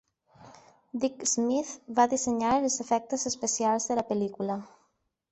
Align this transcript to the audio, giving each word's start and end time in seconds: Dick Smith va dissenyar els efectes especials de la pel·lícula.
Dick 1.01 1.25
Smith 1.31 1.73
va 1.99 2.05
dissenyar 2.13 2.53
els 2.61 2.77
efectes 2.85 3.25
especials 3.31 3.85
de 3.91 3.99
la 3.99 4.05
pel·lícula. 4.09 4.57